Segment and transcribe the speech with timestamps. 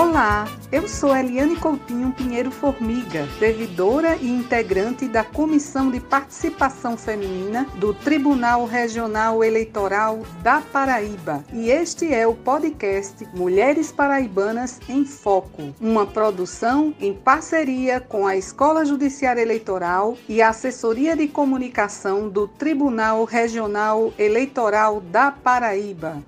[0.00, 7.66] Olá, eu sou Eliane Coutinho Pinheiro Formiga, servidora e integrante da Comissão de Participação Feminina
[7.74, 11.42] do Tribunal Regional Eleitoral da Paraíba.
[11.52, 18.36] E este é o podcast Mulheres Paraibanas em Foco, uma produção em parceria com a
[18.36, 26.22] Escola Judiciária Eleitoral e a Assessoria de Comunicação do Tribunal Regional Eleitoral da Paraíba.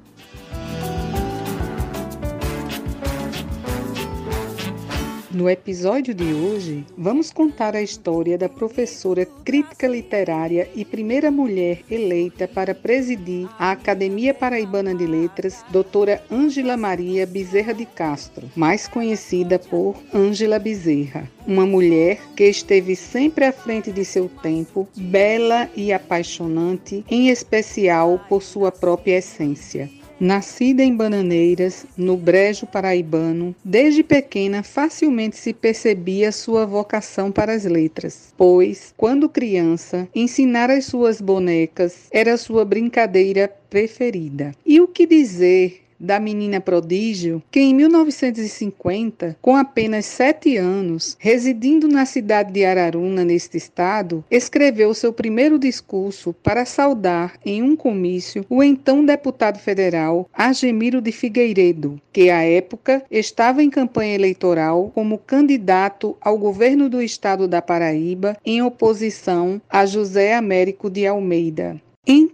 [5.32, 11.82] No episódio de hoje, vamos contar a história da professora crítica literária e primeira mulher
[11.88, 18.88] eleita para presidir a Academia Paraibana de Letras, doutora Ângela Maria Bezerra de Castro, mais
[18.88, 21.30] conhecida por Ângela Bezerra.
[21.46, 28.20] Uma mulher que esteve sempre à frente de seu tempo, bela e apaixonante, em especial
[28.28, 29.99] por sua própria essência.
[30.20, 37.64] Nascida em Bananeiras, no Brejo Paraibano, desde pequena facilmente se percebia sua vocação para as
[37.64, 44.52] letras, pois, quando criança, ensinar as suas bonecas era sua brincadeira preferida.
[44.66, 51.86] E o que dizer da menina prodígio, que em 1950, com apenas sete anos, residindo
[51.86, 58.46] na cidade de Araruna, neste estado, escreveu seu primeiro discurso para saudar em um comício
[58.48, 65.18] o então deputado federal Argemiro de Figueiredo, que à época estava em campanha eleitoral como
[65.18, 71.80] candidato ao governo do estado da Paraíba em oposição a José Américo de Almeida.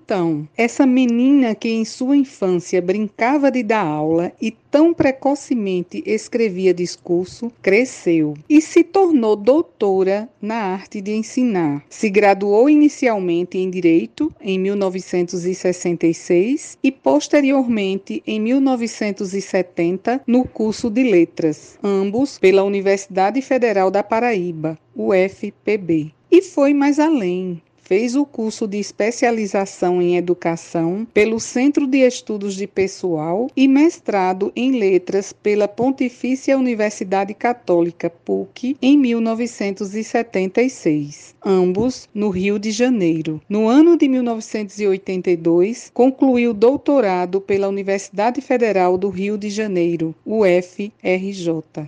[0.07, 6.73] Então, essa menina que em sua infância brincava de dar aula e tão precocemente escrevia
[6.73, 11.85] discurso, cresceu e se tornou doutora na arte de ensinar.
[11.91, 21.77] Se graduou inicialmente em Direito em 1966 e posteriormente em 1970 no curso de Letras,
[21.83, 26.13] ambos pela Universidade Federal da Paraíba, UFPB.
[26.31, 32.57] E foi mais além fez o curso de especialização em educação pelo Centro de Estudos
[32.57, 42.29] de Pessoal e mestrado em letras pela Pontifícia Universidade Católica PUC em 1976, ambos no
[42.29, 43.41] Rio de Janeiro.
[43.49, 50.91] No ano de 1982, concluiu doutorado pela Universidade Federal do Rio de Janeiro, UFRJ.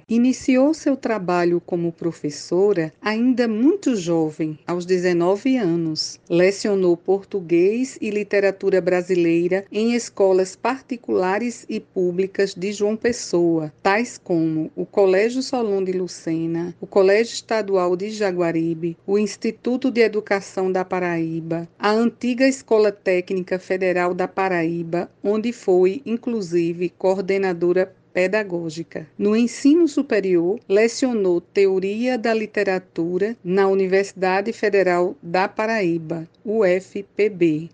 [0.08, 6.20] Iniciou seu trabalho como professora ainda muito jovem, aos 19 anos anos.
[6.28, 14.70] Lecionou português e literatura brasileira em escolas particulares e públicas de João Pessoa, tais como
[14.76, 20.84] o Colégio Solon de Lucena, o Colégio Estadual de Jaguaribe, o Instituto de Educação da
[20.84, 29.06] Paraíba, a antiga Escola Técnica Federal da Paraíba, onde foi, inclusive, coordenadora pedagógica.
[29.16, 37.70] No ensino superior, lecionou Teoria da Literatura na Universidade Federal da Paraíba, UFPB.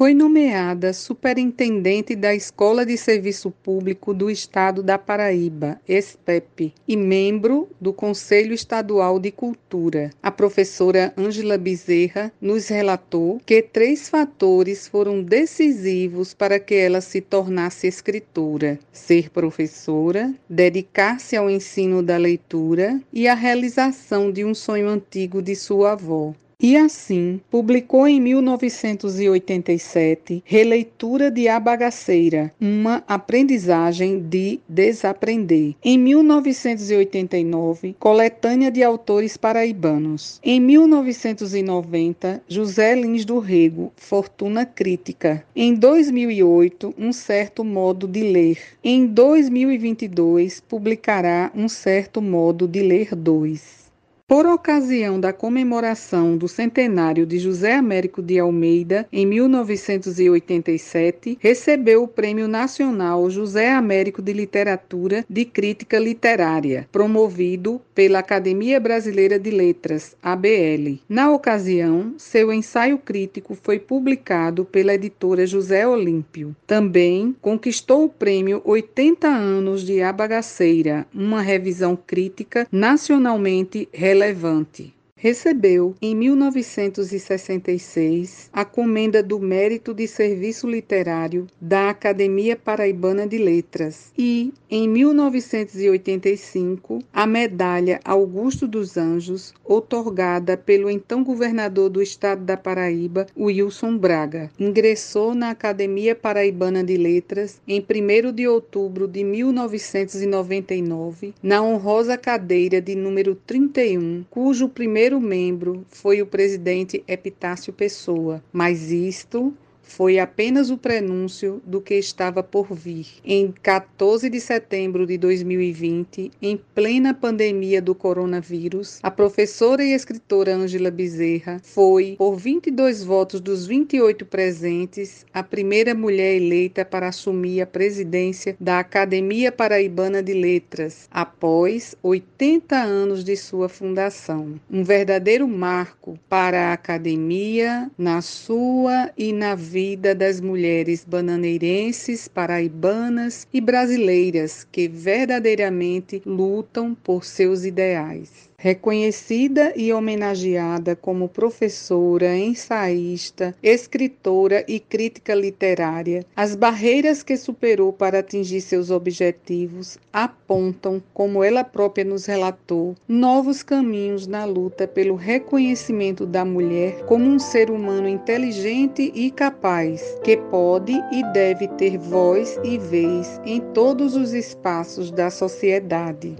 [0.00, 7.68] Foi nomeada superintendente da Escola de Serviço Público do Estado da Paraíba, ESPEP, e membro
[7.80, 10.10] do Conselho Estadual de Cultura.
[10.22, 17.20] A professora Ângela Bezerra nos relatou que três fatores foram decisivos para que ela se
[17.20, 24.88] tornasse escritora: ser professora, dedicar-se ao ensino da leitura e a realização de um sonho
[24.88, 26.34] antigo de sua avó.
[26.62, 35.74] E assim, publicou em 1987 Releitura de A Bagaceira, uma aprendizagem de desaprender.
[35.82, 40.38] Em 1989, Coletânea de Autores Paraibanos.
[40.44, 45.42] Em 1990, José Lins do Rego, Fortuna Crítica.
[45.56, 48.58] Em 2008, Um Certo Modo de Ler.
[48.84, 53.80] Em 2022, publicará Um Certo Modo de Ler 2.
[54.30, 62.08] Por ocasião da comemoração do centenário de José Américo de Almeida, em 1987, recebeu o
[62.08, 70.14] Prêmio Nacional José Américo de Literatura de Crítica Literária, promovido pela Academia Brasileira de Letras,
[70.22, 71.00] ABL.
[71.08, 76.54] Na ocasião, seu ensaio crítico foi publicado pela editora José Olímpio.
[76.68, 84.92] Também conquistou o prêmio 80 anos de A Bagaceira, uma revisão crítica nacionalmente relevante relevante.
[85.20, 94.10] Recebeu, em 1966, a Comenda do Mérito de Serviço Literário da Academia Paraibana de Letras
[94.16, 102.56] e, em 1985, a Medalha Augusto dos Anjos, otorgada pelo então governador do estado da
[102.56, 104.50] Paraíba, Wilson Braga.
[104.58, 112.80] Ingressou na Academia Paraibana de Letras em 1 de outubro de 1999, na honrosa cadeira
[112.80, 119.52] de número 31, cujo primeiro primeiro membro foi o presidente Epitácio Pessoa, mas isto
[119.90, 123.06] foi apenas o prenúncio do que estava por vir.
[123.24, 130.54] Em 14 de setembro de 2020, em plena pandemia do coronavírus, a professora e escritora
[130.54, 137.60] Ângela Bezerra foi, por 22 votos dos 28 presentes, a primeira mulher eleita para assumir
[137.60, 144.54] a presidência da Academia Paraibana de Letras, após 80 anos de sua fundação.
[144.70, 152.28] Um verdadeiro marco para a academia na sua e na vida vida das mulheres bananeirenses,
[152.28, 158.49] paraibanas e brasileiras que verdadeiramente lutam por seus ideais.
[158.62, 168.18] Reconhecida e homenageada como professora, ensaísta, escritora e crítica literária, as barreiras que superou para
[168.18, 176.26] atingir seus objetivos apontam, como ela própria nos relatou, novos caminhos na luta pelo reconhecimento
[176.26, 182.60] da mulher como um ser humano inteligente e capaz, que pode e deve ter voz
[182.62, 186.36] e vez em todos os espaços da sociedade.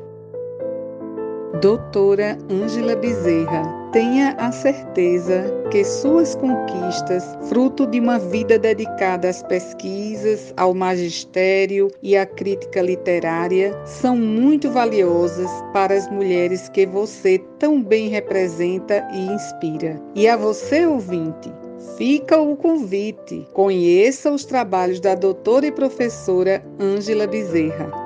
[1.61, 3.63] Doutora Ângela Bezerra,
[3.93, 11.91] tenha a certeza que suas conquistas, fruto de uma vida dedicada às pesquisas, ao magistério
[12.03, 19.07] e à crítica literária, são muito valiosas para as mulheres que você tão bem representa
[19.13, 20.01] e inspira.
[20.15, 21.53] E a você, ouvinte,
[21.99, 23.47] fica o convite.
[23.53, 28.00] Conheça os trabalhos da doutora e professora Ângela Bezerra.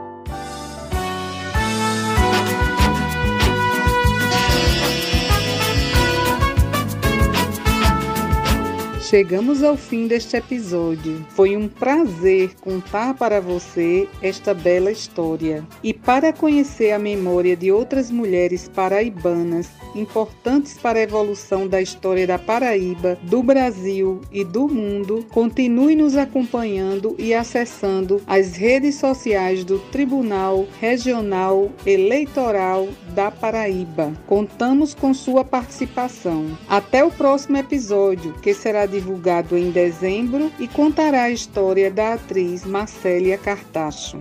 [9.04, 11.26] Chegamos ao fim deste episódio.
[11.28, 15.62] Foi um prazer contar para você esta bela história.
[15.82, 22.26] E para conhecer a memória de outras mulheres paraibanas importantes para a evolução da história
[22.26, 29.64] da Paraíba, do Brasil e do mundo, continue nos acompanhando e acessando as redes sociais
[29.64, 34.12] do Tribunal Regional Eleitoral da Paraíba.
[34.26, 36.58] Contamos com sua participação.
[36.68, 42.64] Até o próximo episódio, que será divulgado em dezembro e contará a história da atriz
[42.64, 44.18] Marcélia Cartacho.